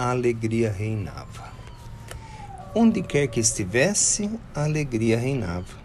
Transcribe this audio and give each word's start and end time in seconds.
a 0.00 0.10
alegria 0.12 0.72
reinava. 0.72 1.52
Onde 2.74 3.02
quer 3.02 3.26
que 3.26 3.38
estivesse, 3.38 4.30
a 4.54 4.64
alegria 4.64 5.18
reinava. 5.18 5.78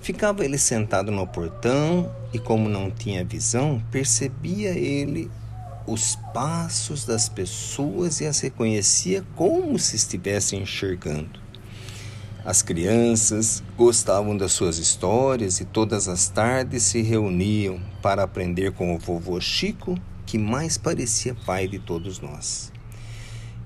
Ficava 0.00 0.44
ele 0.44 0.58
sentado 0.58 1.12
no 1.12 1.24
portão 1.24 2.12
e, 2.32 2.40
como 2.40 2.68
não 2.68 2.90
tinha 2.90 3.24
visão, 3.24 3.80
percebia 3.92 4.70
ele 4.70 5.30
os 5.86 6.16
passos 6.34 7.04
das 7.04 7.28
pessoas 7.28 8.20
e 8.20 8.26
as 8.26 8.40
reconhecia 8.40 9.24
como 9.36 9.78
se 9.78 9.94
estivesse 9.94 10.56
enxergando. 10.56 11.40
As 12.44 12.60
crianças 12.60 13.62
gostavam 13.76 14.36
das 14.36 14.50
suas 14.50 14.78
histórias 14.78 15.60
e 15.60 15.64
todas 15.64 16.08
as 16.08 16.28
tardes 16.28 16.82
se 16.82 17.02
reuniam 17.02 17.80
para 18.02 18.24
aprender 18.24 18.72
com 18.72 18.92
o 18.92 18.98
vovô 18.98 19.40
Chico, 19.40 19.96
que 20.26 20.36
mais 20.38 20.76
parecia 20.76 21.36
pai 21.46 21.68
de 21.68 21.78
todos 21.78 22.18
nós. 22.18 22.72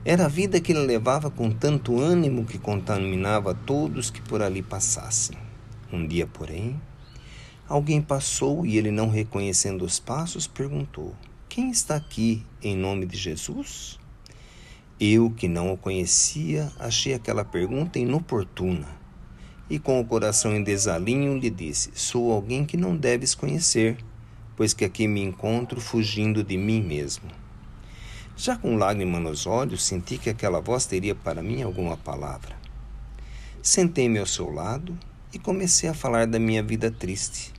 Era 0.08 0.26
a 0.26 0.28
vida 0.28 0.60
que 0.60 0.70
ele 0.70 0.86
levava 0.86 1.32
com 1.32 1.50
tanto 1.50 1.98
ânimo 2.00 2.44
que 2.44 2.58
contaminava 2.58 3.52
todos 3.52 4.08
que 4.08 4.22
por 4.22 4.40
ali 4.40 4.62
passassem. 4.62 5.36
Um 5.92 6.06
dia, 6.06 6.28
porém, 6.28 6.80
alguém 7.68 8.00
passou 8.00 8.64
e 8.64 8.78
ele, 8.78 8.92
não 8.92 9.10
reconhecendo 9.10 9.84
os 9.84 9.98
passos, 9.98 10.46
perguntou: 10.46 11.12
Quem 11.48 11.72
está 11.72 11.96
aqui 11.96 12.46
em 12.62 12.76
nome 12.76 13.04
de 13.04 13.16
Jesus? 13.16 13.98
Eu, 15.00 15.28
que 15.28 15.48
não 15.48 15.72
o 15.72 15.76
conhecia, 15.76 16.70
achei 16.78 17.12
aquela 17.12 17.44
pergunta 17.44 17.98
inoportuna 17.98 18.86
e, 19.68 19.76
com 19.76 19.98
o 19.98 20.04
coração 20.04 20.54
em 20.54 20.62
desalinho, 20.62 21.36
lhe 21.36 21.50
disse: 21.50 21.90
Sou 21.94 22.30
alguém 22.30 22.64
que 22.64 22.76
não 22.76 22.96
deves 22.96 23.34
conhecer, 23.34 23.96
pois 24.54 24.72
que 24.72 24.84
aqui 24.84 25.08
me 25.08 25.20
encontro 25.20 25.80
fugindo 25.80 26.44
de 26.44 26.56
mim 26.56 26.80
mesmo. 26.80 27.28
Já 28.38 28.54
com 28.54 28.76
lágrima 28.76 29.18
nos 29.18 29.46
olhos, 29.46 29.82
senti 29.82 30.18
que 30.18 30.28
aquela 30.28 30.60
voz 30.60 30.84
teria 30.84 31.14
para 31.14 31.42
mim 31.42 31.62
alguma 31.62 31.96
palavra. 31.96 32.54
Sentei-me 33.62 34.18
ao 34.18 34.26
seu 34.26 34.50
lado 34.50 34.96
e 35.32 35.38
comecei 35.38 35.88
a 35.88 35.94
falar 35.94 36.26
da 36.26 36.38
minha 36.38 36.62
vida 36.62 36.90
triste. 36.90 37.54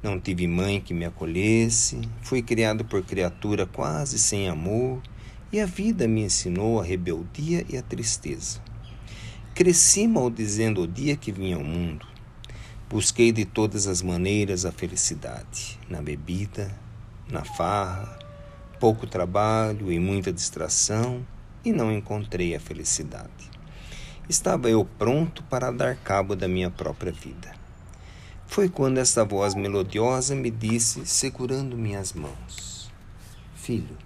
Não 0.00 0.20
tive 0.20 0.46
mãe 0.46 0.80
que 0.80 0.94
me 0.94 1.04
acolhesse, 1.04 2.00
fui 2.22 2.42
criado 2.42 2.84
por 2.84 3.02
criatura 3.02 3.66
quase 3.66 4.20
sem 4.20 4.48
amor, 4.48 5.02
e 5.52 5.58
a 5.58 5.66
vida 5.66 6.06
me 6.06 6.22
ensinou 6.22 6.80
a 6.80 6.84
rebeldia 6.84 7.66
e 7.68 7.76
a 7.76 7.82
tristeza. 7.82 8.60
Cresci 9.52 10.06
maldizendo 10.06 10.82
o 10.82 10.86
dia 10.86 11.16
que 11.16 11.32
vinha 11.32 11.56
ao 11.56 11.64
mundo. 11.64 12.06
Busquei 12.88 13.32
de 13.32 13.44
todas 13.44 13.88
as 13.88 14.00
maneiras 14.00 14.64
a 14.64 14.70
felicidade, 14.70 15.76
na 15.88 16.00
bebida, 16.00 16.72
na 17.28 17.44
farra, 17.44 18.29
pouco 18.80 19.06
trabalho 19.06 19.92
e 19.92 20.00
muita 20.00 20.32
distração, 20.32 21.24
e 21.64 21.70
não 21.70 21.92
encontrei 21.92 22.56
a 22.56 22.60
felicidade 22.60 23.50
estava 24.30 24.70
eu 24.70 24.84
pronto 24.84 25.42
para 25.44 25.72
dar 25.72 25.96
cabo 25.96 26.36
da 26.36 26.46
minha 26.46 26.70
própria 26.70 27.10
vida. 27.10 27.52
Foi 28.46 28.68
quando 28.68 28.98
esta 28.98 29.24
voz 29.24 29.56
melodiosa 29.56 30.36
me 30.36 30.50
disse, 30.50 31.04
segurando 31.04 31.76
minhas 31.76 32.12
mãos: 32.12 32.90
Filho, 33.56 33.96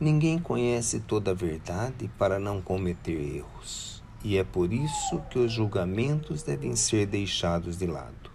ninguém 0.00 0.38
conhece 0.38 0.98
toda 0.98 1.30
a 1.30 1.34
verdade 1.34 2.10
para 2.18 2.40
não 2.40 2.60
cometer 2.60 3.36
erros, 3.36 4.02
e 4.24 4.36
é 4.36 4.42
por 4.42 4.72
isso 4.72 5.20
que 5.30 5.38
os 5.38 5.52
julgamentos 5.52 6.42
devem 6.42 6.74
ser 6.74 7.06
deixados 7.06 7.78
de 7.78 7.86
lado, 7.86 8.30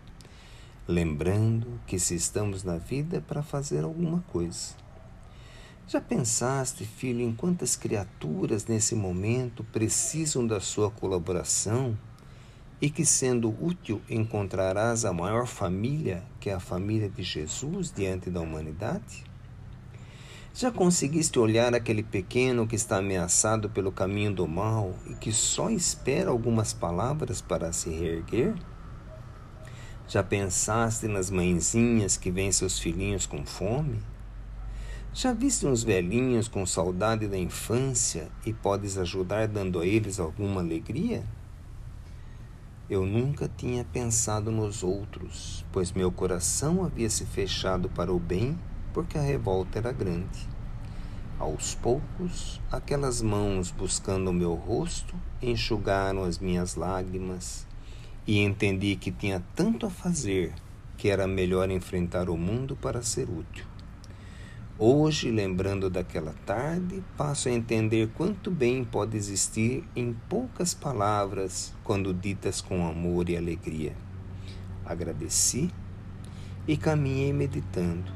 lembrando 0.88 1.80
que 1.86 2.00
se 2.00 2.16
estamos 2.16 2.64
na 2.64 2.78
vida 2.78 3.18
é 3.18 3.22
para 3.22 3.44
fazer 3.44 3.84
alguma 3.84 4.22
coisa 4.32 4.89
já 5.90 6.00
pensaste, 6.00 6.86
filho, 6.86 7.22
em 7.22 7.34
quantas 7.34 7.76
criaturas 7.76 8.68
nesse 8.68 8.94
momento 8.94 9.64
precisam 9.64 10.46
da 10.46 10.62
sua 10.62 10.92
colaboração 10.92 11.98
e 12.80 12.92
que, 12.92 13.04
sendo 13.04 13.50
útil, 13.60 14.00
encontrarás 14.08 15.04
a 15.04 15.12
maior 15.12 15.48
família, 15.48 16.24
que 16.40 16.48
é 16.48 16.54
a 16.54 16.60
família 16.60 17.10
de 17.10 17.24
Jesus, 17.24 17.92
diante 17.92 18.30
da 18.30 18.40
humanidade? 18.40 19.24
Já 20.54 20.70
conseguiste 20.70 21.40
olhar 21.40 21.74
aquele 21.74 22.04
pequeno 22.04 22.68
que 22.68 22.76
está 22.76 22.98
ameaçado 22.98 23.68
pelo 23.68 23.92
caminho 23.92 24.32
do 24.32 24.48
mal 24.48 24.94
e 25.08 25.16
que 25.16 25.32
só 25.32 25.72
espera 25.72 26.30
algumas 26.30 26.72
palavras 26.72 27.42
para 27.42 27.74
se 27.74 27.90
reerguer? 27.90 28.54
Já 30.08 30.22
pensaste 30.22 31.08
nas 31.08 31.32
mãezinhas 31.32 32.16
que 32.16 32.30
veem 32.30 32.52
seus 32.52 32.78
filhinhos 32.78 33.26
com 33.26 33.44
fome? 33.44 34.00
Já 35.22 35.34
viste 35.34 35.66
uns 35.66 35.84
velhinhos 35.84 36.48
com 36.48 36.66
saudade 36.66 37.28
da 37.28 37.38
infância 37.38 38.30
e 38.46 38.54
podes 38.54 38.98
ajudar 38.98 39.50
dando 39.50 39.82
a 39.82 39.86
eles 39.86 40.18
alguma 40.18 40.62
alegria? 40.62 41.26
Eu 42.90 43.06
nunca 43.06 43.52
tinha 43.58 43.84
pensado 43.84 44.50
nos 44.50 44.82
outros, 44.82 45.66
pois 45.74 45.92
meu 45.92 46.10
coração 46.10 46.86
havia 46.86 47.10
se 47.10 47.26
fechado 47.26 47.90
para 47.90 48.14
o 48.14 48.18
bem 48.18 48.58
porque 48.94 49.18
a 49.18 49.22
revolta 49.22 49.80
era 49.80 49.92
grande. 49.92 50.48
Aos 51.38 51.76
poucos, 51.76 52.62
aquelas 52.72 53.22
mãos 53.22 53.72
buscando 53.72 54.30
o 54.30 54.34
meu 54.34 54.54
rosto 54.54 55.14
enxugaram 55.42 56.24
as 56.24 56.40
minhas 56.40 56.76
lágrimas 56.76 57.68
e 58.26 58.40
entendi 58.40 58.96
que 58.96 59.12
tinha 59.12 59.44
tanto 59.54 59.86
a 59.86 59.90
fazer 59.90 60.54
que 60.96 61.10
era 61.10 61.28
melhor 61.28 61.70
enfrentar 61.70 62.30
o 62.30 62.38
mundo 62.38 62.74
para 62.78 63.02
ser 63.02 63.30
útil. 63.30 63.66
Hoje, 64.82 65.30
lembrando 65.30 65.90
daquela 65.90 66.34
tarde, 66.46 67.04
passo 67.18 67.50
a 67.50 67.52
entender 67.52 68.12
quanto 68.16 68.50
bem 68.50 68.86
pode 68.86 69.18
existir 69.18 69.84
em 69.94 70.16
poucas 70.30 70.74
palavras 70.74 71.74
quando 71.84 72.14
ditas 72.14 72.62
com 72.62 72.88
amor 72.88 73.28
e 73.28 73.36
alegria. 73.36 73.94
Agradeci 74.86 75.70
e 76.66 76.78
caminhei 76.78 77.34
meditando. 77.34 78.10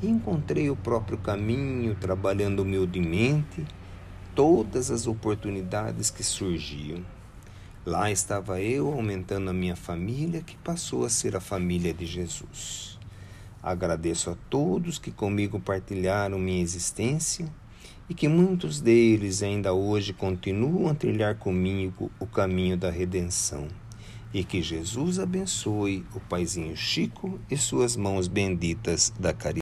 Encontrei 0.00 0.70
o 0.70 0.76
próprio 0.76 1.18
caminho, 1.18 1.96
trabalhando 1.96 2.60
humildemente 2.60 3.66
todas 4.32 4.92
as 4.92 5.08
oportunidades 5.08 6.08
que 6.08 6.22
surgiam. 6.22 7.04
Lá 7.84 8.12
estava 8.12 8.60
eu 8.60 8.92
aumentando 8.92 9.50
a 9.50 9.52
minha 9.52 9.74
família, 9.74 10.40
que 10.40 10.56
passou 10.58 11.04
a 11.04 11.08
ser 11.08 11.34
a 11.34 11.40
família 11.40 11.92
de 11.92 12.06
Jesus. 12.06 12.94
Agradeço 13.64 14.28
a 14.28 14.36
todos 14.50 14.98
que 14.98 15.10
comigo 15.10 15.58
partilharam 15.58 16.38
minha 16.38 16.60
existência 16.60 17.50
e 18.10 18.12
que 18.12 18.28
muitos 18.28 18.78
deles 18.78 19.42
ainda 19.42 19.72
hoje 19.72 20.12
continuam 20.12 20.90
a 20.90 20.94
trilhar 20.94 21.36
comigo 21.36 22.10
o 22.20 22.26
caminho 22.26 22.76
da 22.76 22.90
redenção. 22.90 23.66
E 24.34 24.44
que 24.44 24.60
Jesus 24.60 25.18
abençoe 25.18 26.04
o 26.14 26.20
Paizinho 26.20 26.76
Chico 26.76 27.40
e 27.50 27.56
suas 27.56 27.96
mãos 27.96 28.28
benditas 28.28 29.10
da 29.18 29.32
caridade. 29.32 29.52